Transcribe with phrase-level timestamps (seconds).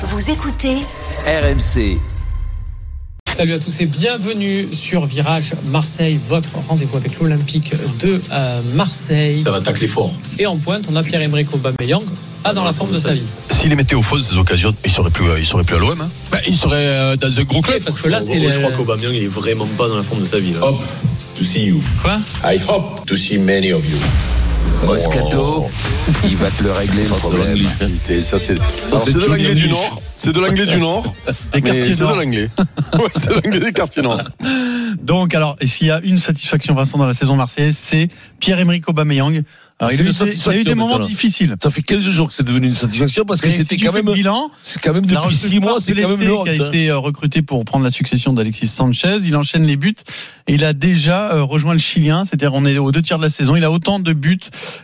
[0.00, 0.76] Vous écoutez
[1.26, 1.98] RMC.
[3.34, 9.42] Salut à tous et bienvenue sur Virage Marseille, votre rendez-vous avec l'Olympique de euh, Marseille.
[9.42, 10.12] Ça va tacler fort.
[10.38, 12.04] Et en pointe, on a Pierre-Emerick Aubameyang,
[12.44, 13.24] a dans la forme de sa vie.
[13.50, 16.00] S'il les mettait au faux ces occasions, il serait plus, il serait plus à l'OM.
[16.00, 16.08] Hein.
[16.30, 17.82] Ben, il serait euh, dans un gros club.
[17.82, 18.52] Parce que là, c'est les...
[18.52, 20.52] Je crois qu'Aubameyang, il est vraiment pas dans la forme de sa vie.
[20.52, 20.60] Là.
[20.62, 20.80] hope
[21.36, 21.80] to see you.
[22.02, 22.18] Quoi?
[22.44, 23.98] I hope to see many of you.
[24.86, 25.68] Moscato,
[26.24, 27.68] il va te le régler le problème.
[28.22, 28.56] Ça, c'est
[28.86, 29.72] Alors, c'est c'est de l'anglais du Niche.
[29.72, 30.00] Nord.
[30.16, 31.14] C'est de l'anglais du Nord.
[31.26, 32.50] Des mais quartiers c'est de l'anglais.
[32.94, 34.22] Ouais, c'est l'anglais des quartiers Nord.
[35.08, 38.08] Donc, alors, et s'il y a une satisfaction, Vincent, dans la saison marseillaise, c'est
[38.40, 39.42] Pierre-Emerick Aubameyang.
[39.78, 41.56] Alors, il, a eu des- il a eu satisfaction des moments difficiles.
[41.62, 44.04] Ça fait 15 jours que c'est devenu une satisfaction parce que c'était si quand même,
[44.60, 46.68] c'est quand même depuis 6 mois, c'est quand même qui a hein.
[46.68, 49.16] été euh, recruté pour prendre la succession d'Alexis Sanchez.
[49.24, 49.94] Il enchaîne les buts
[50.46, 52.26] et il a déjà euh, rejoint le Chilien.
[52.26, 53.56] C'est-à-dire, on est aux deux tiers de la saison.
[53.56, 54.40] Il a autant de buts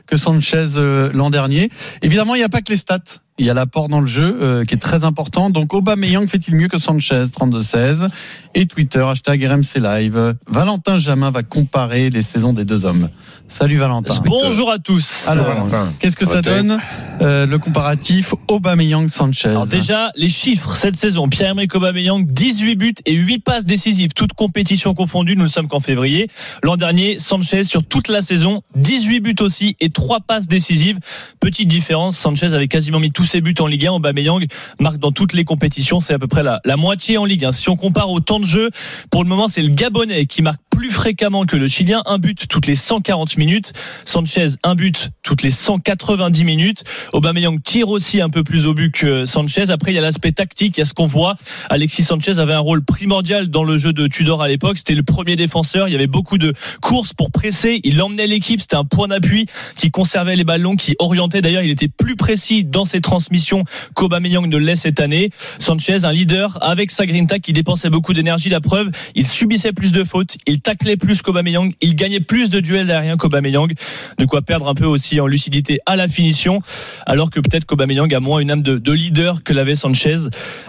[0.06, 1.70] que Sanchez euh, l'an dernier.
[2.00, 3.20] Évidemment, il n'y a pas que les stats.
[3.36, 5.50] Il y a l'apport dans le jeu euh, qui est très important.
[5.50, 8.08] Donc Aubameyang fait-il mieux que Sanchez 32-16
[8.54, 10.36] et Twitter hashtag RMC Live.
[10.46, 13.08] Valentin Jamin va comparer les saisons des deux hommes.
[13.48, 14.14] Salut Valentin.
[14.24, 15.28] Bonjour à tous.
[15.28, 15.66] Alors,
[15.98, 16.80] qu'est-ce que ça donne
[17.20, 21.28] euh, le comparatif Aubameyang-Sanchez Alors déjà, les chiffres cette saison.
[21.28, 25.36] Pierre-Emerick Aubameyang, 18 buts et 8 passes décisives, toutes compétitions confondues.
[25.36, 26.28] Nous ne sommes qu'en février.
[26.62, 30.98] L'an dernier, Sanchez sur toute la saison, 18 buts aussi et 3 passes décisives.
[31.38, 33.92] Petite différence, Sanchez avait quasiment mis ses buts en Ligue 1.
[33.92, 34.46] Aubameyang
[34.78, 37.52] marque dans toutes les compétitions, c'est à peu près la, moitié en Ligue 1.
[37.52, 38.70] Si on compare au temps de jeu,
[39.10, 42.46] pour le moment, c'est le Gabonais qui marque plus fréquemment que le Chilien, un but
[42.48, 43.72] toutes les 140 minutes.
[44.04, 46.84] Sanchez, un but toutes les 190 minutes.
[47.12, 49.70] Aubameyang tire aussi un peu plus au but que Sanchez.
[49.70, 50.76] Après, il y a l'aspect tactique.
[50.76, 51.36] Il y a ce qu'on voit.
[51.70, 54.78] Alexis Sanchez avait un rôle primordial dans le jeu de Tudor à l'époque.
[54.78, 55.88] C'était le premier défenseur.
[55.88, 57.80] Il y avait beaucoup de courses pour presser.
[57.84, 58.60] Il emmenait l'équipe.
[58.60, 61.40] C'était un point d'appui qui conservait les ballons, qui orientait.
[61.40, 65.30] D'ailleurs, il était plus précis dans ses transmissions qu'Aubameyang ne l'est cette année.
[65.60, 68.48] Sanchez, un leader avec sa grinta qui dépensait beaucoup d'énergie.
[68.48, 70.36] La preuve, il subissait plus de fautes.
[70.48, 71.72] Il taclait plus qu'Aubameyang.
[71.80, 73.72] Il gagnait plus de duels aériens qu'Aubameyang.
[74.18, 76.60] De quoi perdre un peu aussi en lucidité à la finition.
[77.06, 80.16] Alors que peut-être qu'Aubameyang a moins une âme de, de leader que l'avait Sanchez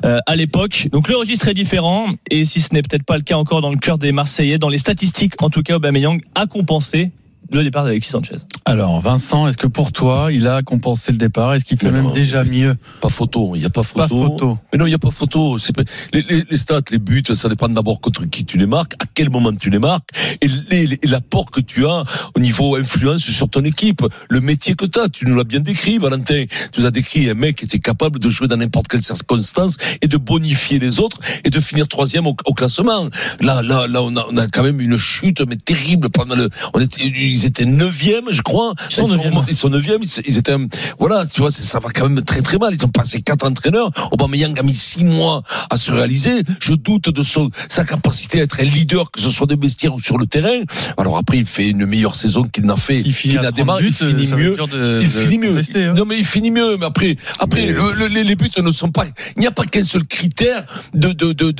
[0.03, 0.89] euh, à l'époque.
[0.91, 2.09] Donc le registre est différent.
[2.29, 4.69] Et si ce n'est peut-être pas le cas encore dans le cœur des Marseillais, dans
[4.69, 7.09] les statistiques, en tout cas, Aubameyang a compensé
[7.51, 8.35] le départ d'Alexis Sanchez.
[8.65, 11.53] Alors, Vincent, est-ce que pour toi, il a compensé le départ?
[11.53, 12.75] Est-ce qu'il fait même non, déjà mieux?
[13.01, 13.99] Pas photo, il n'y a pas photo.
[13.99, 14.57] Pas photo.
[14.71, 15.57] Mais non, il n'y a pas photo.
[15.75, 18.93] Pas- Les, les, les stats, les buts, ça dépend d'abord contre qui tu les marques,
[18.95, 20.09] à quel moment tu les marques,
[20.41, 20.47] et
[21.07, 22.03] l'apport que tu as
[22.35, 24.01] au niveau influence sur ton équipe.
[24.29, 26.45] Le métier que tu as, tu nous l'as bien décrit, Valentin.
[26.71, 29.77] Tu nous as décrit un mec qui était capable de jouer dans n'importe quelle circonstance
[30.01, 33.09] et de bonifier les autres et de finir troisième au, au classement.
[33.39, 36.49] Là, là, là, on a, on a quand même une chute, mais terrible pendant le.
[36.73, 37.03] On était,
[37.35, 38.73] ils étaient neuvième, je crois.
[38.89, 39.33] Ils sont neuvième.
[39.33, 40.01] remontés- Ils sont neuvième.
[40.03, 40.55] Ils, ils étaient,
[40.99, 42.73] voilà, tu vois, ça va quand même très très mal.
[42.73, 43.91] Ils ont passé quatre entraîneurs.
[44.11, 46.43] Aubameyang a mis six mois à se réaliser.
[46.59, 49.93] Je doute de son, sa capacité à être un leader, que ce soit de vestiaire
[49.95, 50.61] ou sur le terrain.
[50.97, 53.47] Alors après, il fait une meilleure saison qu'il n'a fait, Il finit qu'il à n'a
[53.51, 53.83] 30 démarré.
[53.83, 54.77] buts, Il finit ça va être mieux.
[54.77, 55.57] de- Il de finit mieux.
[55.57, 55.93] hein.
[55.95, 56.77] Non mais il finit mieux.
[56.77, 59.05] Mais après, après, le- le- les, buts ne sont pas.
[59.35, 61.11] Il n'y a pas qu'un seul critère de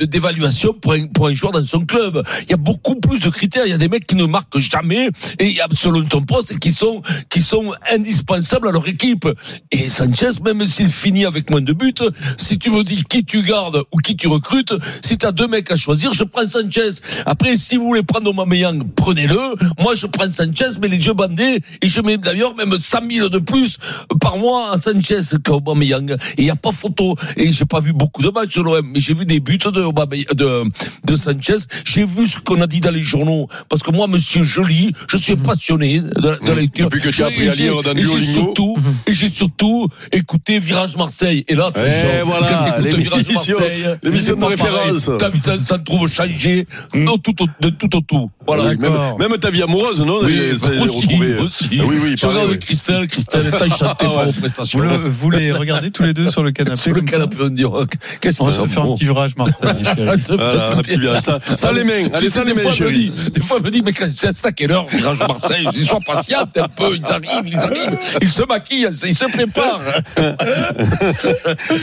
[0.04, 2.22] d'évaluation pour un pour un joueur dans son club.
[2.44, 3.66] Il y a beaucoup plus de critères.
[3.66, 5.08] Il y a des mecs qui ne marquent jamais
[5.38, 9.28] et selon ton poste et qui sont qui sont indispensables à leur équipe.
[9.72, 11.94] Et Sanchez, même s'il finit avec moins de buts,
[12.38, 14.72] si tu me dis qui tu gardes ou qui tu recrutes,
[15.04, 16.90] si tu as deux mecs à choisir, je prends Sanchez.
[17.26, 19.54] Après, si vous voulez prendre Aubameyang, prenez-le.
[19.82, 23.28] Moi, je prends Sanchez, mais les yeux bandés, et je mets d'ailleurs même 100 000
[23.28, 23.78] de plus
[24.20, 26.12] par mois à Sanchez qu'Aubameyang.
[26.12, 27.14] Et il n'y a pas photo.
[27.36, 29.82] Et j'ai pas vu beaucoup de matchs de l'OM, mais j'ai vu des buts de,
[29.82, 30.64] Aubameyang- de,
[31.04, 31.56] de Sanchez.
[31.84, 33.48] J'ai vu ce qu'on a dit dans les journaux.
[33.68, 36.88] Parce que moi, monsieur Joly, je suis passionné de, de la lecture.
[36.88, 38.32] Depuis que j'ai appris à Et j'ai- lire dans et j'ai Duolingo.
[38.32, 41.44] surtout, et j'ai surtout écouté Virage Marseille.
[41.48, 45.10] Et là, Et attention, voilà, l'émission- Marseille, l'émission de référence.
[45.18, 48.30] Ta vie, ça, te trouve changé, non, tout au, de tout au tout.
[48.46, 48.64] Voilà.
[48.70, 51.08] Oui, même, même ta vie amoureuse, non Oui, j'ai aussi,
[51.40, 51.68] aussi.
[51.80, 52.58] Ah oui, oui, Je pareil, regarde oui.
[52.58, 54.78] Christelle, Christelle est enchantée par vos prestations.
[54.78, 57.48] vous, le- vous les regardez tous les deux sur le canapé Sur le canapé, on
[57.48, 57.84] dit, oh,
[58.20, 60.20] qu'est-ce On que va se faire un petit virage Marseille, chérie.
[60.36, 61.22] Voilà, un petit virage.
[61.22, 62.08] Ça, ça les mains.
[62.12, 63.10] Allez, ça les des mains, fois, elle me chérie.
[63.10, 65.45] dit, des fois, me dit, mais quand- c'est à quelle heure, virage Marseille?
[65.48, 69.24] Je dis, sois patiente un peu, ils arrivent, ils arrivent, ils se maquillent, ils se
[69.24, 69.80] préparent.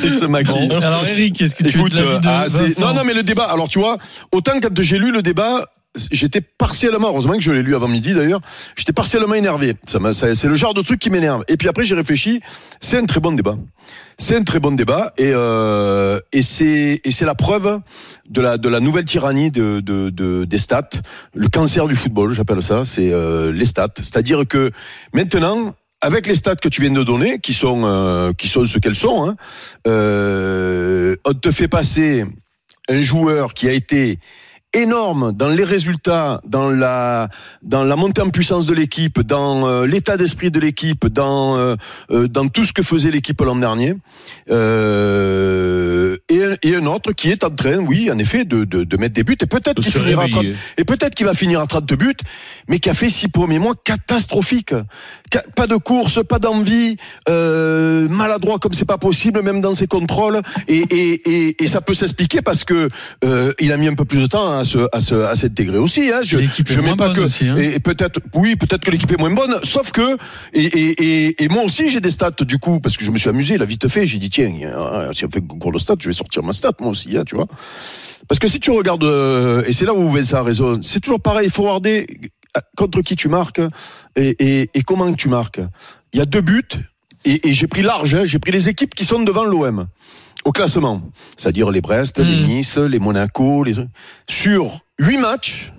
[0.03, 0.71] Il se maquille.
[0.71, 2.45] Alors Eric, est-ce que tu Écoute, de ah,
[2.79, 3.45] non, non, mais le débat.
[3.45, 3.97] Alors, tu vois,
[4.31, 5.65] autant quand j'ai lu le débat,
[6.11, 8.41] j'étais partiellement, heureusement que je l'ai lu avant midi d'ailleurs,
[8.75, 9.75] j'étais partiellement énervé.
[9.85, 11.43] Ça ça- c'est le genre de truc qui m'énerve.
[11.47, 12.41] Et puis après, j'ai réfléchi.
[12.79, 13.57] C'est un très bon débat.
[14.17, 17.79] C'est un très bon débat et euh, et c'est et c'est la preuve
[18.29, 20.89] de la de la nouvelle tyrannie de, de, de- des stats,
[21.33, 22.83] le cancer du football, j'appelle ça.
[22.85, 23.93] C'est euh, les stats.
[23.97, 24.71] C'est-à-dire que
[25.13, 25.75] maintenant.
[26.05, 28.93] Avec les stats que tu viens de donner, qui sont euh, qui sont ce qu'elles
[28.93, 29.37] sont, hein,
[29.87, 32.25] euh, on te fait passer
[32.89, 34.19] un joueur qui a été
[34.73, 37.29] énorme dans les résultats, dans la
[37.61, 41.75] dans la montée en puissance de l'équipe, dans euh, l'état d'esprit de l'équipe, dans euh,
[42.11, 43.95] euh, dans tout ce que faisait l'équipe l'an dernier,
[44.93, 48.83] euh, et, un- et un autre qui est en train, oui, en effet, de, de,
[48.83, 50.23] de mettre des buts et peut-être qu'il finira.
[50.27, 50.43] 30
[50.85, 52.13] peut-être qu'il va finir à 32 buts,
[52.67, 54.73] mais qui a fait six premiers mois catastrophiques.
[55.31, 56.97] Ca- Pas de course, pas d'envie,
[57.29, 60.41] euh, maladroit comme c'est pas possible, même dans ses contrôles.
[60.67, 62.89] Et, et, et, et ça peut s'expliquer parce que
[63.23, 65.77] euh, il a mis un peu plus de temps à se à se à s'intégrer
[65.77, 66.11] aussi.
[66.11, 66.21] Hein.
[66.23, 67.55] Je, je mets pas que aussi, hein.
[67.57, 69.55] et, et peut-être oui, peut-être que l'équipe est moins bonne.
[69.63, 70.17] Sauf que
[70.53, 73.17] et, et, et, et moi aussi j'ai des stats du coup parce que je me
[73.17, 74.51] suis amusé, là vite fait, j'ai dit tiens,
[75.13, 77.35] si on fait cours de stats, je vais sortir ma stat moi aussi, hein, tu
[77.35, 77.47] vois.
[78.27, 81.47] Parce que si tu regardes, euh, et c'est là où Vincent raisonne, c'est toujours pareil,
[81.47, 82.07] il faut regarder
[82.55, 83.61] euh, contre qui tu marques
[84.15, 85.59] et, et, et comment tu marques.
[86.13, 86.63] Il y a deux buts,
[87.25, 89.87] et, et j'ai pris large, hein, j'ai pris les équipes qui sont devant l'OM
[90.45, 91.01] au classement,
[91.37, 92.47] c'est-à-dire les Brest, les Mm.
[92.47, 93.75] Nice, les Monaco, les...
[94.29, 95.71] sur huit matchs,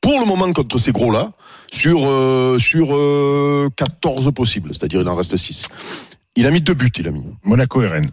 [0.00, 1.32] pour le moment contre ces gros-là,
[1.72, 5.66] sur, euh, sur euh, 14 possibles, c'est-à-dire il en reste 6.
[6.36, 7.24] Il a mis deux buts, il a mis.
[7.42, 8.10] Monaco et Rennes.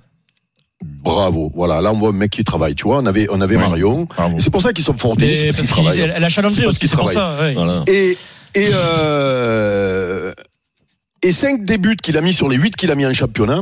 [0.83, 1.51] Bravo.
[1.55, 2.97] Voilà, là on voit un mec qui travaille, tu vois.
[2.99, 3.55] On avait, on avait.
[3.57, 4.07] Marion.
[4.39, 5.99] C'est pour ça qu'ils sont Mais tennis, parce qu'ils parce qu'il- travaillent.
[6.01, 7.37] elle, a C'est challengé parce aussi, qu'il c'est pour ça.
[7.39, 7.53] ouais.
[7.53, 7.83] Voilà.
[7.87, 8.17] Et,
[8.55, 10.33] et, euh,
[11.21, 13.61] et cinq des buts qu'il a mis sur les huit qu'il a mis en championnat,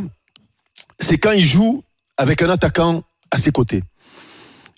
[1.00, 1.84] c'est quand il joue
[2.24, 3.84] avec un attaquant à ses côtés.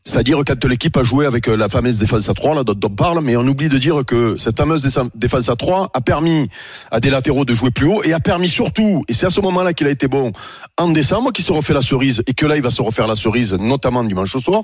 [0.03, 2.89] C'est-à-dire quand l'équipe a joué avec euh, la fameuse défense à 3, là, dont on
[2.89, 4.81] parle, mais on oublie de dire que cette fameuse
[5.15, 6.49] défense- à 3 a permis
[6.89, 9.41] à des latéraux de jouer plus haut et a permis surtout, et c'est à ce
[9.41, 10.31] moment-là qu'il a été bon,
[10.77, 13.15] en décembre, qu'il se refait la cerise et que là, il va se refaire la
[13.15, 14.63] cerise, notamment dimanche soir.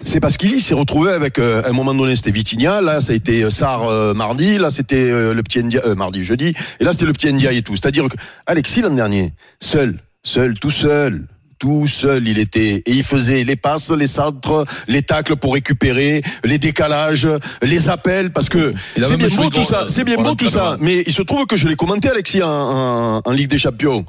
[0.00, 3.12] C'est parce qu'il s'est retrouvé avec, euh, à un moment donné, c'était Vitinha, là, ça
[3.12, 7.06] a été euh, euh, mardi, là, c'était le petit India, mardi, jeudi, et là, c'était
[7.06, 7.74] le petit India et tout.
[7.74, 8.16] C'est-à-dire que
[8.46, 11.26] Alexis, l'an dernier, seul, seul, tout seul,
[11.64, 16.20] tout seul, il était, et il faisait les passes, les centres, les tacles pour récupérer,
[16.44, 17.26] les décalages,
[17.62, 21.02] les appels, parce que c'est bien beau tout ça, c'est bien beau tout ça, mais
[21.06, 24.04] il se trouve que je l'ai commenté, Alexis, en, en, en Ligue des Champions.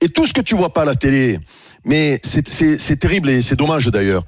[0.00, 1.38] Et tout ce que tu vois pas à la télé,
[1.84, 4.24] mais c'est terrible et c'est dommage d'ailleurs.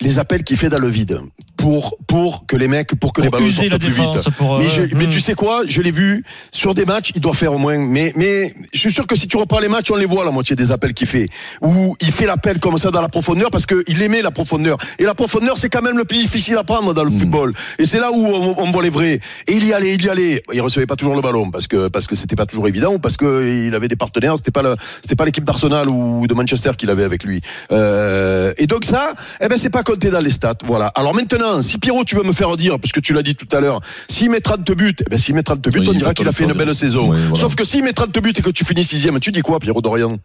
[0.00, 1.18] Les appels qu'il fait dans le vide
[1.56, 4.30] pour pour que les mecs pour que les ballons sortent plus vite.
[4.36, 4.90] pour, euh, mais, je- ouais.
[4.94, 5.10] mais Mm.
[5.10, 6.22] tu sais quoi, je l'ai vu
[6.52, 7.76] sur des matchs, il doit faire au moins.
[7.78, 10.30] Mais mais je suis sûr que si tu reprends les matchs, on les voit la
[10.30, 11.28] moitié des appels qu'il fait.
[11.62, 14.78] Où il fait l'appel comme ça dans la profondeur parce qu'il aimait la profondeur.
[15.00, 17.18] Et la profondeur, c'est quand même le plus difficile à prendre dans le Mm.
[17.18, 17.52] football.
[17.80, 19.14] Et c'est là où on, on voit les vrais.
[19.48, 20.44] Et il y allait, il y allait.
[20.52, 22.98] Il recevait pas toujours le ballon parce que parce que c'était pas toujours évident ou
[23.00, 24.36] parce que il avait des partenaires.
[24.36, 27.40] C'était pas le, c'était pas l'équipe d'Arsenal ou de Manchester qu'il avait avec lui.
[27.72, 30.54] Euh, et donc ça, eh ben c'est pas compté dans les stats.
[30.64, 30.86] Voilà.
[30.88, 33.48] Alors maintenant, si Pierrot, tu veux me faire dire, parce que tu l'as dit tout
[33.56, 36.14] à l'heure, s'il met 30 buts, eh ben s'il met 30 buts, Oui, on dira
[36.14, 37.10] qu'il a fait une belle saison.
[37.10, 37.40] Oui, voilà.
[37.40, 39.80] Sauf que s'il met 30 buts et que tu finis sixième, tu dis quoi, Pierrot
[39.80, 40.18] Dorian?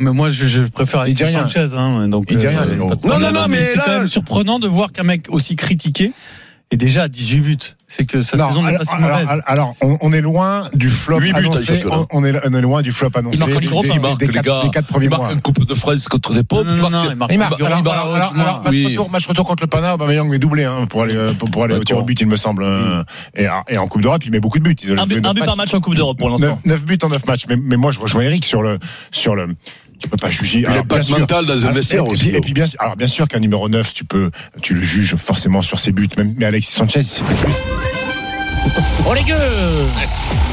[0.00, 1.46] Mais moi, je, je préfère Il dit Alexis rien.
[1.68, 1.76] Sanchez.
[1.76, 4.08] Hein, donc, Il dit rien, euh, de Non, non, non, mais c'est là- quand même
[4.08, 6.12] surprenant de voir qu'un mec aussi critiqué
[6.70, 7.56] est déjà à 18 buts.
[7.90, 9.42] C'est que sa Non, saison n'est alors, pas si alors, mauvaise.
[9.46, 11.64] alors, on, on est loin du flop annoncé.
[11.76, 11.96] championnat.
[12.00, 13.38] On, on est, on est loin du flop annoncé.
[13.38, 14.60] marque en des, Europa, des- il marque, des les quatre, gars.
[14.64, 15.32] des quatre premiers Il marque mois.
[15.32, 16.64] une Coupe de France contre des pauvres.
[16.64, 18.84] Non, non, non, il marque Il marque, alors, alors, alors, alors, match, Oui.
[18.88, 21.64] retour, match retour contre le Pana, Aubameyang met doublé hein, pour aller, euh, pour, pour
[21.64, 22.62] aller au tir au but, il me semble.
[22.64, 23.02] euh,
[23.34, 24.76] Et, et en Coupe d'Europe, il met beaucoup de buts.
[24.84, 26.60] Il Un but, un but par match en Coupe d'Europe pour l'instant.
[26.66, 27.46] 9, buts en 9 matchs.
[27.48, 28.78] Mais, mais moi, je rejoins Eric sur le,
[29.10, 29.48] sur le.
[29.98, 30.60] Tu peux pas juger.
[30.60, 32.28] Il a pas de mental dans un ah, vestiaire et, aussi.
[32.28, 34.30] et puis bien, alors bien sûr qu'un numéro 9, tu peux,
[34.62, 36.08] tu le juges forcément sur ses buts.
[36.16, 37.52] Même, mais Alexis Sanchez, c'était plus.
[39.06, 39.34] Oh les gueux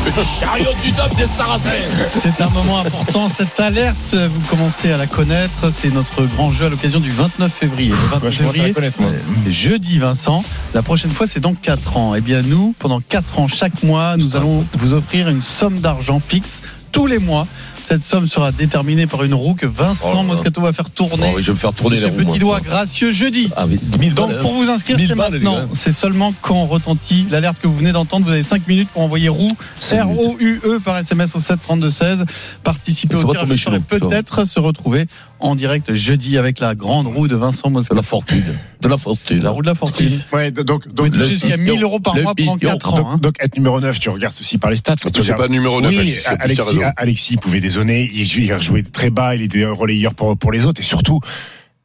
[0.05, 1.69] Le chariot du Dop des Sarrasins.
[2.09, 3.27] C'est un moment important.
[3.29, 5.71] Cette alerte, vous commencez à la connaître.
[5.71, 7.89] C'est notre grand jeu à l'occasion du 29 février.
[7.89, 9.11] Le 29 Moi, je février, la connaître, moi.
[9.49, 10.43] jeudi Vincent.
[10.73, 12.15] La prochaine fois, c'est dans 4 ans.
[12.15, 16.21] Eh bien, nous, pendant 4 ans, chaque mois, nous allons vous offrir une somme d'argent
[16.25, 16.61] fixe
[16.91, 17.45] tous les mois.
[17.87, 20.23] Cette somme sera déterminée par une roue que Vincent Oh.
[20.23, 21.27] Moscato va faire tourner.
[21.29, 22.15] Oh, oui, je vais me faire tourner les roues.
[22.15, 22.37] petit moi.
[22.39, 23.51] doigt gracieux jeudi.
[23.55, 25.59] Ah, mais 10 000 Donc balles, pour vous inscrire, 1000 c'est maintenant.
[25.73, 28.25] C'est seulement quand retentit l'alerte que vous venez d'entendre.
[28.25, 29.51] Vous avez 5 minutes pour envoyer roue
[29.91, 32.25] R O U E par SMS au 7 32 16.
[32.63, 35.05] Participer au tirage et peut-être se retrouver
[35.39, 37.95] en direct jeudi avec la grande roue de Vincent Moscato.
[37.95, 38.57] la fortune.
[38.85, 39.43] De la fortune.
[39.43, 40.21] La roue de la fortune.
[40.31, 41.81] Ouais, donc, donc, jusqu'à 1000 pion.
[41.81, 42.69] euros par mois pendant pion.
[42.69, 42.97] 4 ans.
[42.97, 43.17] donc, hein.
[43.21, 44.95] donc, être numéro 9, tu regardes aussi par les stats.
[44.95, 46.79] Que c'est pas numéro 9, Oui, Alexis, tu Alexis.
[46.97, 50.65] Alexis pouvait dézonner, il, il a joué très bas, il était relayeur pour, pour les
[50.65, 51.19] autres et surtout,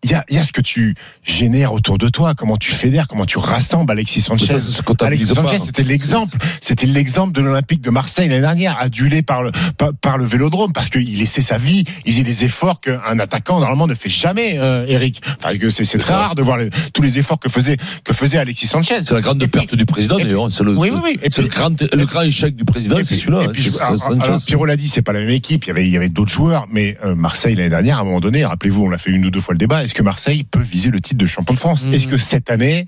[0.03, 3.07] il y a, y a ce que tu génères autour de toi, comment tu fédères,
[3.07, 4.47] comment tu rassembles Alexis Sanchez.
[4.47, 5.27] ça, ce Alexis.
[5.27, 9.91] Sanchez, c'était l'exemple, c'était l'exemple de l'Olympique de Marseille l'année dernière, adulé par le par,
[10.01, 13.87] par le Vélodrome, parce qu'il laissait sa vie, il faisait des efforts qu'un attaquant normalement
[13.87, 15.21] ne fait jamais, euh, Eric.
[15.39, 16.19] Enfin, c'est c'est très ça.
[16.19, 19.01] rare de voir les- tous les efforts que faisait que faisait Alexis Sanchez.
[19.05, 20.51] C'est la grande puis- perte du président, d'ailleurs.
[20.51, 21.19] C'est le, Oui, oui, oui.
[21.23, 23.49] Et c'est le grand, le grand échec du président, c'est celui-là.
[23.51, 24.37] hein.
[24.47, 25.65] Pierrot l'a dit, c'est pas la même équipe.
[25.65, 28.05] Il y avait, il y avait d'autres joueurs, mais euh, Marseille l'année dernière, à un
[28.05, 29.83] moment donné, rappelez-vous, on l'a fait une ou deux fois le débat.
[29.91, 31.89] Est-ce que Marseille peut viser le titre de champion de France?
[31.93, 32.87] Est-ce que cette année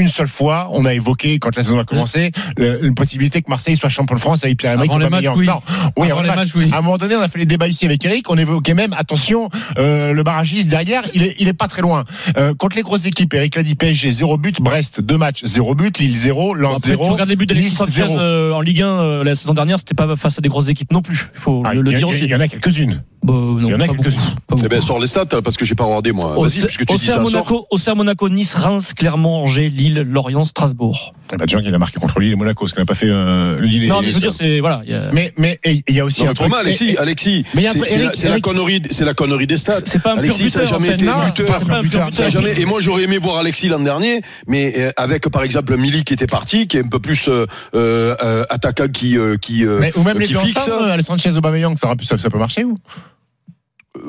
[0.00, 3.48] une seule fois, on a évoqué quand la saison a commencé le- une possibilité que
[3.50, 5.36] Marseille soit champion de France avec Pierre-Emerick Avant les Aubameyang.
[5.36, 5.46] matchs, oui.
[5.46, 5.62] Non,
[5.96, 6.48] oui, Avant avant les match.
[6.56, 6.70] oui.
[6.72, 8.30] À un moment donné, on a fait les débats ici avec Eric.
[8.30, 12.04] On évoquait même, attention, euh, le barragiste derrière, il est, il est pas très loin.
[12.36, 15.74] Euh, contre les grosses équipes, Eric l'a dit, PSG 0 but, Brest 2 matchs 0
[15.74, 17.04] but, Lille 0, Lens Après, 0.
[17.06, 19.94] tu regardes les buts d'Alexis Sanchez euh, en Ligue 1 euh, la saison dernière, c'était
[19.94, 21.30] pas face à des grosses équipes non plus.
[21.34, 22.24] Il faut Ah, le, y dire y aussi.
[22.24, 23.02] Il y en a quelques-unes.
[23.22, 24.18] Bah, non, Il y en a quelques-unes.
[24.64, 26.38] Eh ben, sors les stats, parce que j'ai pas regardé, moi.
[26.38, 27.22] Au Vas-y, puisque tu dis ça, Auxerre sors.
[27.32, 31.14] Monaco, Auxerre Monaco, Nice, Reims, Clermont, Angers, Lille, Lorient, Strasbourg.
[31.32, 33.06] Eh ben, Jean, il a marqué contre Lille et Monaco, ce qu'on n'a pas fait
[33.08, 34.82] euh, Lille et non, mais je veux dire, c'est voilà.
[34.84, 36.48] il y a- Mais mais il y a aussi Non, un truc.
[36.48, 37.74] moi, Alexis, et- et- Alexis, Mais il y a un
[38.14, 39.80] c'est la, la connerie, c'est la connerie des stats.
[39.84, 40.94] C'est pas un pur Alexis, ça n'a buteur, jamais en fait.
[40.96, 41.56] été Non, buteur.
[41.58, 42.08] c'est pas un buteur.
[42.12, 42.60] Ça a jamais.
[42.60, 46.14] Et moi, j'aurais aimé voir Alexis l'an dernier, mais euh, avec par exemple Milik qui
[46.14, 49.92] était parti, qui est un peu plus euh, euh, attaquant qui euh, qui euh, mais-
[49.96, 50.56] ou même les qui deux fixe.
[50.56, 52.76] ensemble, Alessandro Sanchez Aubameyang, ça, aurait pu- ça, ça peut marcher ou?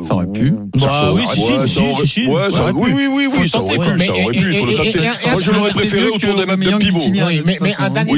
[0.07, 0.51] Ça aurait pu.
[0.79, 3.07] Bah, oui, si, oui, pu.
[3.07, 4.99] oui, oui, ça aurait pu, ça aurait pu,
[5.31, 6.99] Moi, je l'aurais préféré autour d'un même Aubameyang, pivot.
[6.99, 8.17] Vitinha, Oui, mais, un dernier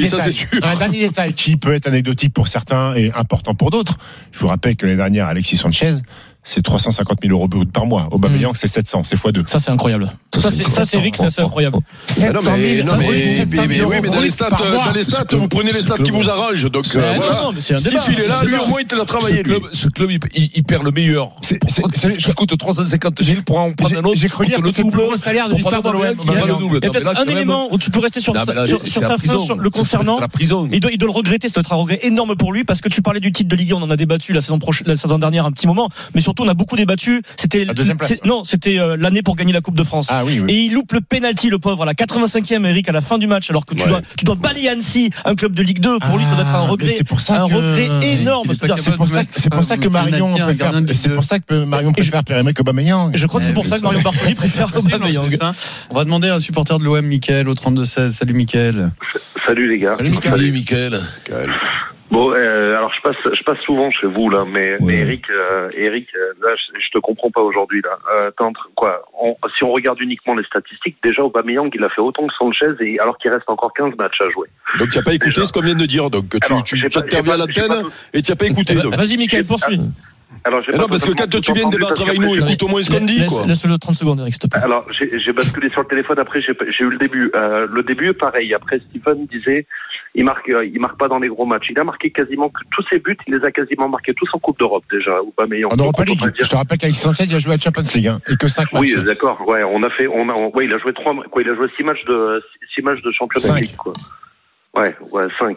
[1.00, 3.96] détail qui peut être anecdotique pour certains et important pour d'autres.
[4.30, 5.94] Je vous rappelle que l'année dernière, Alexis Sanchez,
[6.44, 8.08] c'est 350 000 euros par mois.
[8.10, 8.56] Aubameyang, Mm.
[8.56, 9.46] c'est 700, c'est x2.
[9.46, 10.10] Ça, c'est incroyable.
[10.34, 11.78] Ça, c'est ça, c'est ça, c'est incroyable.
[12.22, 14.92] Ah non, mais, non, mais, 700 mais- mais- 000 oui, mais dans les stats, dans
[14.92, 16.70] les stats, vous prenez les stats qui vous arrangent.
[16.70, 17.42] Donc, euh, Mais non, voilà.
[17.42, 18.02] non, mais c'est un Si débat.
[18.10, 19.42] il est là, C'est lui, au moins, il te l'a Ce travaillé, lui.
[19.44, 21.30] club, ce club, il, il- il perd le meilleur.
[21.42, 24.16] C'est- c'est- c'est- Qui coûte 350 000 pour en prendre un autre.
[24.18, 26.34] j'ai cru c'est le gros salaire de l'histoire de l'OM, il double.
[26.34, 29.00] Y a Non, mais peut-être un élément où tu peux rester sur, mais c'est- c'est
[29.00, 30.20] ta la fin, le c'est concernant.
[30.20, 30.68] La prison.
[30.72, 32.80] Il doit, il doit le regretter, ça doit être un regret énorme pour lui parce
[32.80, 34.86] que tu parlais du titre de Ligue 1, on en a débattu la saison prochaine,
[34.88, 37.22] la saison dernière un petit moment, mais surtout on a beaucoup débattu.
[37.36, 37.66] C'était
[38.24, 40.08] non, c'était euh, l'année pour gagner la Coupe de France.
[40.10, 40.52] Ah oui, oui.
[40.52, 43.26] Et il loupe le penalty, le pauvre, à la 85e, Eric, à la fin du
[43.26, 43.88] match, alors que tu Ouais.
[43.88, 45.98] dois, tu dois balayer Annecy, un club de Ligue 2.
[45.98, 48.48] Pour lui, ça doit être un Ah, regret, pour ça un que- regret énorme.
[48.54, 51.64] C'est pour ça, que- c'est pour ça que Marion préfère, c'est Ligue pour ça que
[51.64, 53.10] Marion préfère Pierre-Emerick Aubameyang.
[53.14, 54.10] je crois que c'est pour ça que bien Mario sûr.
[54.12, 55.38] Bartoli préfère Aubameyang.
[55.90, 58.10] On va demander à un supporter de l'OM, Mickaël, au 32-16.
[58.14, 58.90] Salut, Mickaël.
[59.46, 59.92] Salut les gars.
[59.96, 61.00] Salut, Salut, Michael.
[62.10, 65.70] Bon, euh, alors je passe, je passe souvent chez vous là, mais, mais Eric, euh,
[65.76, 67.98] Eric, euh, là, je, je te comprends pas aujourd'hui là.
[68.14, 68.30] Euh,
[68.76, 72.34] quoi on- Si on regarde uniquement les statistiques, déjà Aubameyang, il a fait autant que
[72.38, 74.48] Sanchez et alors qu'il reste encore 15 matchs à jouer.
[74.78, 75.44] Donc, tu n'as pas écouté Déjà.
[75.44, 76.08] ce qu'on vient de dire.
[76.10, 78.74] Donc, tu, Alors, tu, tu pas- interviens à l'antenne et tu n'as pas écouté.
[78.74, 79.80] Vas-y, Michael, poursuis.
[80.46, 82.68] Alors, j'ai Eh non, parce que quand tu viens entendu débattre avec nous, écoute au
[82.68, 83.46] moins ce qu'on dit, Laisse-.
[83.46, 84.60] Laisse-le 30 secondes, Eric, s'il te plaît.
[84.62, 86.18] Alors, j'ai j'ai basculé sur le téléphone.
[86.18, 87.30] Après, j'ai j'ai eu le début.
[87.34, 88.52] Euh, le début, pareil.
[88.52, 89.64] Après, Stephen disait,
[90.14, 91.66] il marque, euh, il marque pas dans les gros matchs.
[91.70, 93.16] Il a marqué quasiment que tous ses buts.
[93.26, 95.20] Il les a quasiment marqués tous en Coupe d'Europe déjà.
[95.22, 95.72] Aubameyang.
[95.72, 97.54] En Donc, Europa on peut League, pas je te rappelle qu'Alexis Sanchez, il a joué
[97.54, 98.94] à Champions League, hein, et que 5 matchs.
[98.96, 99.46] Oui, d'accord.
[99.48, 101.54] Ouais, on a fait, on a, on- ouais, il a joué trois, quoi, il a
[101.54, 102.42] joué six matchs de,
[102.74, 103.54] six matchs de Champions.
[103.54, 103.92] League, quoi.
[104.76, 105.56] Ouais, ouais, cinq.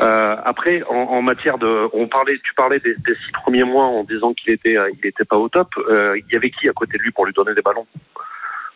[0.00, 3.86] Euh, après, en, en matière de, on parlait, tu parlais des, des six premiers mois
[3.86, 5.68] en disant qu'il était, euh, il était pas au top.
[5.90, 7.86] Euh, il y avait qui à côté de lui pour lui donner des ballons?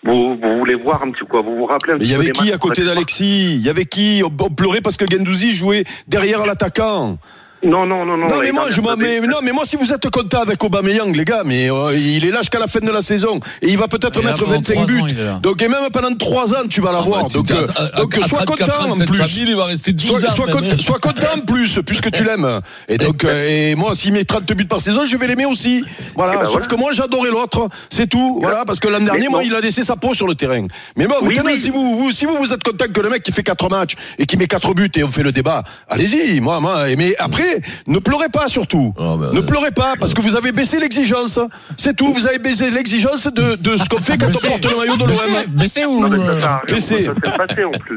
[0.04, 2.14] Vous, vous voulez voir un petit quoi Vous vous rappelez un Mais il petit y
[2.14, 3.54] avait qui à côté d'Alexis?
[3.56, 4.22] Il y avait qui?
[4.24, 7.18] On, on pleurait parce que Gendouzi jouait derrière l'attaquant.
[7.66, 8.28] Non, non, non, non.
[8.28, 10.62] Non, mais moi, je m'en dernière, mais, non, mais moi, si vous êtes content avec
[10.62, 13.68] Aubameyang, les gars, mais euh, il est là jusqu'à la fin de la saison et
[13.68, 15.00] il va peut-être mettre pendant 25 trois buts.
[15.00, 15.40] ans.
[15.42, 17.20] Donc, et même pendant 3 ans, tu vas l'avoir.
[17.20, 18.46] Ah, bah, donc, euh, à- à- donc à sois 34
[18.78, 19.34] content ans, en 700 plus.
[19.34, 20.34] 000, il va rester 12 Sois, ans.
[20.34, 22.60] sois même, content, sois content en plus, puisque tu l'aimes.
[22.88, 25.84] Et donc, euh, et moi, s'il met 30 buts par saison, je vais l'aimer aussi.
[26.14, 26.34] Voilà.
[26.34, 26.66] Eh ben Sauf voilà.
[26.68, 27.68] que moi, j'adorais l'autre.
[27.90, 28.38] C'est tout.
[28.40, 28.64] Voilà.
[28.64, 30.66] Parce que l'an dernier, moi, il a laissé sa peau sur le terrain.
[30.96, 31.58] Mais bon, Oui, maintenant, oui.
[31.60, 33.94] si vous, vous, si vous, vous êtes content que le mec qui fait 4 matchs
[34.20, 36.40] et qui met 4 buts et on fait le débat, allez-y.
[36.40, 37.55] Moi, moi, mais après,
[37.86, 38.94] ne pleurez pas surtout.
[38.98, 41.38] Oh, ben, ne pleurez pas parce que vous avez baissé l'exigence.
[41.76, 42.12] C'est tout.
[42.12, 44.48] Vous avez baissé l'exigence de, de ce qu'on fait quand on Baissé.
[44.48, 45.44] porte le maillot de l'OM.
[45.48, 47.96] Baissé ou Non, mais ça euh, le passé en plus.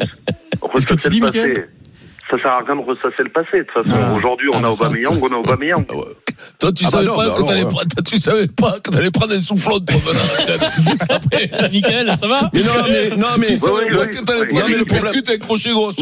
[1.49, 1.69] Le.
[2.29, 3.57] Ça sert à rien de ressasser le passé.
[3.59, 4.13] De toute façon, Ah.
[4.13, 5.85] aujourd'hui, on Ah, a mais ça- Aubameyang, on a Aubameyang.
[6.59, 8.47] Toi, tu Ah bah savais non, pas mais que alors, t'allais euh, prendre, tu savais
[8.47, 11.71] pas que t'allais prendre un soufflot de revenant à la tête.
[11.71, 13.89] Michael, ça va Mais non, mais, non, mais, Tu que Non, mais
[14.73, 15.13] le une problème-.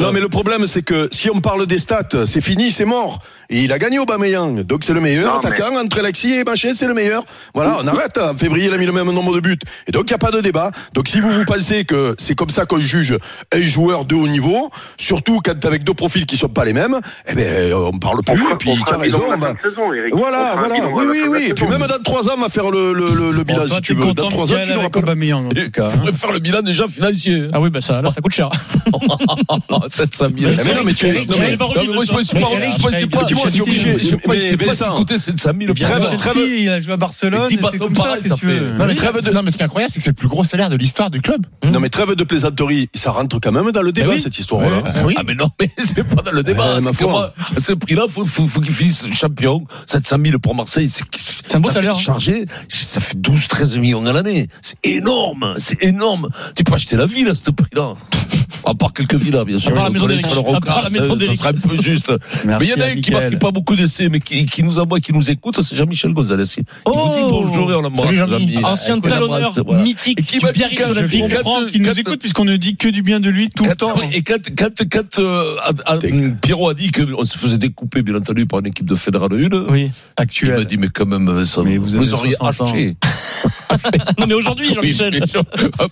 [0.03, 3.19] Non, mais le c'est que si on parle des stats, c'est fini, c'est mort.
[3.49, 4.63] Et il a gagné Aubameyang.
[4.63, 7.23] Donc c'est le meilleur Non, mais- attaquant entre Alexis et Bachet, c'est le meilleur.
[7.53, 8.17] Voilà, on arrête.
[8.17, 9.57] En février, il a mis le même nombre de buts.
[9.87, 10.71] Et donc il n'y a pas de débat.
[10.93, 13.17] Donc si vous vous pensez que c'est comme ça qu'on juge
[13.53, 16.97] un joueur de haut niveau, surtout quand avec deux profils qui sont pas les mêmes,
[17.27, 18.41] eh ben on parle plus.
[18.41, 20.13] On et puis fera- on va- saison, Eric.
[20.15, 20.75] On Voilà, voilà.
[20.93, 21.45] Oui, oui, oui.
[21.49, 23.67] Et puis même dans trois ans, on va faire le, le, le, le bilan Bon,
[23.67, 24.13] toi, si tu veux.
[24.13, 25.03] Dans de trois ans, Gaël tu avec rappelles.
[25.03, 25.89] Aubameyang, en tout Il cas.
[25.89, 27.47] faudrait faire le bilan déjà financier.
[27.53, 28.49] Ah oui, bah ça, là, ça coûte cher.
[29.89, 30.51] 700 000.
[30.65, 31.35] Mais non, mais tu- mais- non,
[31.75, 32.91] mais moi, je me suis pas Mais je pas.
[32.91, 33.97] c'est pensais- obligé.
[33.99, 37.77] Je Mais pensais pas coûtait 700 000 Bien, Trêve, il a joué à Barcelone, c'est
[37.77, 38.59] comme ça, que tu veux.
[38.77, 38.99] Non, mais, ce
[39.57, 41.45] qui est incroyable, c'est que c'est le plus gros salaire de l'histoire du club.
[41.63, 44.83] Non, mais trêve de plaisanterie, ça rentre quand même dans le débat, cette histoire-là.
[44.85, 45.15] Ah oui.
[45.17, 46.79] Ah mais non, mais c'est pas dans le débat.
[46.79, 47.11] Ouais, foi.
[47.11, 49.65] moi, à ce prix-là, faut, faut, faut qu'il finisse champion.
[49.85, 51.03] 700 000 pour Marseille, c'est
[51.45, 51.99] C'est un beau ça fait salaire, hein.
[51.99, 54.47] Chargé, ça fait 12, 13 millions à l'année.
[54.61, 56.29] C'est énorme, c'est énorme.
[56.55, 57.93] Tu peux acheter la ville à ce prix-là.
[58.65, 59.71] À part quelques villas, bien sûr.
[59.71, 62.11] À part la On maison ça- serait un peu juste.
[62.45, 64.63] Merci mais il y en a un qui marque pas beaucoup d'essais, mais qui, qui
[64.63, 66.43] nous envoie, qui nous écoute, c'est Jean-Michel Gonzalez.
[66.57, 68.09] Il vous dit Oh bonjour et on l'embrasse.
[68.63, 71.23] Ancien On talonneur mythique qui Biarritz quand- Olympique.
[71.29, 73.75] Je comprends qu'il nous écoute puisqu'on ne dit que du bien de lui tout le
[73.75, 73.95] temps.
[74.11, 75.55] Et quand, quand, quand euh,
[76.41, 79.71] Pierrot a dit qu'on se faisait découper, bien entendu, par une équipe de Fédéral 1,
[79.71, 79.91] Oui.
[80.41, 82.73] il m'a dit, mais quand même, ça, Mais vous auriez 60 ans.
[82.73, 82.95] haché.
[84.19, 85.27] Non, mais aujourd'hui, Jean-Michel.
[85.27, 85.43] sûr.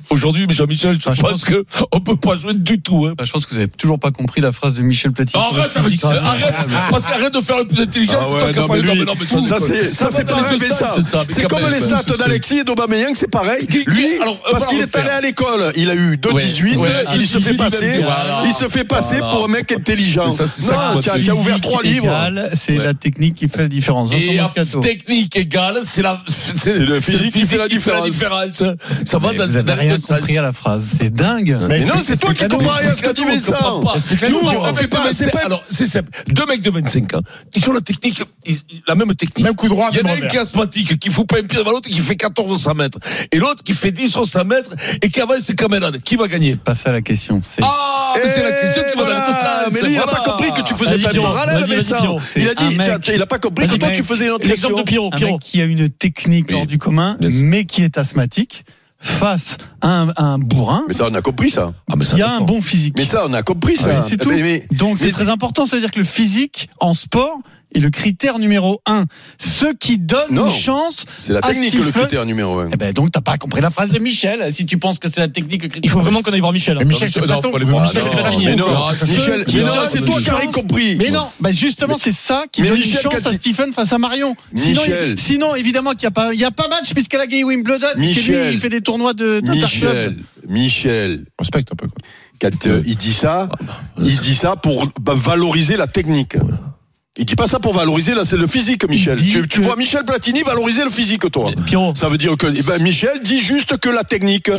[0.10, 3.06] Aujourd'hui, Jean-Michel, je Ah, je pense que on peut pas jouer du tout.
[3.06, 3.14] Hein.
[3.18, 5.42] Bah, je pense que vous avez toujours pas compris la phrase de Michel Platini.
[5.44, 6.54] Arrête ça, arrête,
[6.90, 9.26] parce qu'arrête de faire le plus intelligent, Ah ouais, qui non, mais lui, non, mais
[9.44, 13.68] ça, c'est, ça, c'est ça, C'est comme les stats d'Alexis et d'Aubameyang, c'est pareil.
[13.68, 16.90] Qui- qui- Lui, alors, parce qu'il est allé à l'école, il a eu 2,18, Ouais,
[17.16, 18.02] il se fait 18, passer,
[18.46, 19.84] il se fait passer pour un mec intelligent.
[19.86, 19.95] Mais
[20.32, 22.14] ça, c'est ça Non, tu as, as ouvert trois livres.
[22.54, 22.84] C'est Ouais.
[22.84, 24.12] la technique qui fait la différence.
[24.14, 24.80] Et Moscato.
[24.82, 26.22] technique égale, c'est la,
[26.58, 28.08] C'est le physique qui fait la différence.
[28.10, 28.64] différence.
[29.06, 30.96] Ça va dans, vous avez rien compris à la phrase.
[31.00, 31.58] C'est dingue.
[31.68, 33.60] Mais non, c'est toi qui comprends rien à ce que tu dis, ça.
[34.30, 35.04] Nous, On fait pas-
[35.46, 36.10] Alors, c'est simple.
[36.28, 37.22] Deux mecs de 25 ans.
[37.56, 38.22] Ils ont la technique,
[38.88, 39.46] la même technique.
[39.46, 41.38] Même coup droit, Il y en même a un qui est asthmatique, qui fout pas
[41.38, 42.98] un pied devant l'autre, qui fait 14 au 100 mètres.
[43.32, 44.72] Et l'autre qui fait 10 au 100 mètres
[45.02, 46.02] et qui avance ses camarades.
[46.04, 46.56] Qui va gagner?
[46.56, 47.42] Pas ça la question.
[47.44, 49.16] C'est Ah, mais c'est la question qui va dans les
[49.86, 51.28] lui, il n'a pas compris que tu faisais pas de Pierrot.
[51.34, 51.66] parallèle.
[52.36, 52.78] Il a dit,
[53.14, 55.10] il n'a pas compris que toi, tu faisais une L'exemple de Pierrot.
[55.14, 55.34] un Pierrot.
[55.34, 58.66] mec qui a une technique hors du commun, mais qui est asthmatique,
[59.00, 61.74] face à un, à un bourrin, Mais ça, on a compris ça.
[61.92, 62.96] Ah, mais ça il y a un bon physique.
[62.98, 63.90] Mais ça, on a compris Ah ça.
[64.00, 64.30] oui, c'est tout.
[64.30, 67.38] Mais- mais- Donc c'est mais- très important, ça veut dire que le physique en sport
[67.76, 69.06] est le critère numéro un.
[69.38, 70.46] Ce qui donne Non.
[70.46, 71.06] une chance.
[71.20, 72.70] C'est la Ah, technique le Stephen- critère numéro un.
[72.74, 74.54] Eh ben donc t'as pas compris la phrase de Michel.
[74.54, 75.82] Si tu penses que c'est la technique le critère.
[75.84, 76.78] Il faut vraiment qu'on aille voir Michel.
[76.78, 78.46] Mais Non, non, Platini.
[78.46, 80.96] Mais non, Ah, Michel, c'est- toi qui as rien compris.
[80.98, 83.92] Mais non, bah justement c'est ça qui Mais donne Michel, une chance à Stephen face
[83.94, 84.36] à Marion.
[84.56, 85.10] Sinon, Michel.
[85.12, 87.44] il- sinon évidemment qu'il y a pas, il y a pas match puisqu'elle a gagné
[87.44, 87.88] Wimbledon.
[87.98, 88.48] Michel.
[88.48, 90.18] lui il fait des tournois de Michel.
[90.48, 91.88] Michel, Respecte un peu.
[91.88, 91.98] quoi.
[92.42, 93.50] quand euh, il dit ça,
[93.98, 96.36] il dit ça pour bah, valoriser la technique.
[97.18, 99.18] Il dit pas ça pour valoriser, là, c'est le physique, Michel.
[99.50, 101.50] Tu, vois Michel Platini valoriser le physique, toi.
[101.96, 104.52] Ça veut dire que eh ben, Michel dit juste que la technique,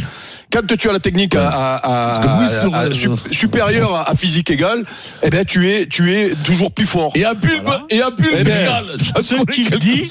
[0.51, 2.27] quand tu as la technique à, à- à- que
[2.75, 4.85] à- à- sup- supérieure à, à physique égale,
[5.23, 7.13] eh ben tu es tu es toujours plus fort.
[7.15, 8.85] Et un bulbe, et un bulbe Eh ben, égal.
[9.23, 10.09] Ce qu'il dit,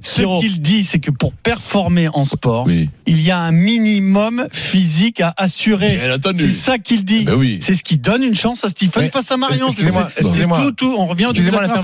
[0.00, 2.88] ce qu'il dit, c'est que pour performer en sport, Oui.
[3.06, 6.00] il y a un minimum physique à assurer.
[6.36, 7.24] C'est ça qu'il dit.
[7.24, 7.58] Ben oui.
[7.60, 9.66] C'est ce qui donne une chance à Stephen face à Marion.
[9.66, 10.62] Excusez-moi, excusez-moi.
[10.62, 11.30] Tout, tout, on revient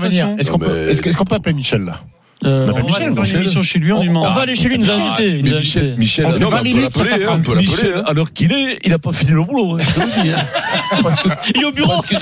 [0.03, 2.01] Est-ce qu'on peut, est-ce qu'on peut appeler Michel là
[2.45, 4.33] Euh, On appelle On va Michel, émission chez lui, on lui On demande.
[4.33, 5.95] va aller chez lui, nous Mais Michel.
[5.97, 8.03] Michel, On fait non, 20 mais on peut l'appeler, hein, on peut l'appeler, Michel, hein.
[8.07, 9.75] Alors qu'il est, il n'a pas fini le boulot.
[9.75, 10.45] hein, je te le dis, hein.
[11.03, 11.89] Parce que- Il est au bureau.
[11.93, 12.15] parce que-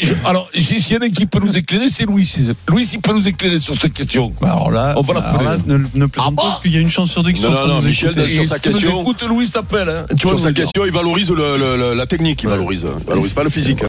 [0.00, 2.28] je- alors, si- s'il y en a un qui peut nous éclairer, c'est Louis.
[2.68, 4.32] Louis, il peut nous éclairer sur cette question.
[4.40, 5.38] Bah, Alors là, On va l'appeler.
[5.46, 7.36] alors là, ne, ne plaisante pas parce qu'il y a une chance sur deux Non,
[7.36, 9.88] sont en non, train de Michel, sur sa si tu nous question- écoutes, Louis t'appelle.
[9.90, 10.06] Hein.
[10.18, 13.78] Sur sa question, il valorise la technique, il valorise, il valorise pas le physique.